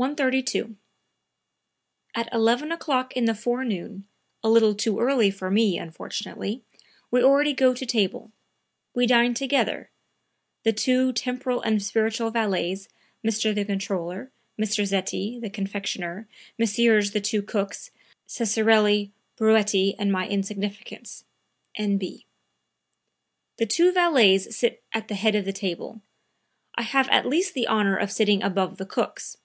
[0.00, 0.76] 132.
[2.14, 4.08] "At 11 o'clock in the forenoon,
[4.42, 6.62] a little too early for me, unfortunately,
[7.10, 8.32] we already go to table;
[8.94, 9.90] we dine together,
[10.62, 12.88] the two temporal and spiritual valets,
[13.22, 13.54] Mr.
[13.54, 14.86] the Controller, Mr.
[14.86, 16.26] Zetti, the Confectioner,
[16.56, 17.10] Messrs.
[17.10, 17.90] the two cooks,
[18.26, 21.24] Ceccarelli, Brunetti and my insignificance.
[21.74, 22.24] N.B.
[23.58, 26.00] The two valets sit at the head of the table;
[26.74, 29.36] I have at least the honor of sitting above the cooks.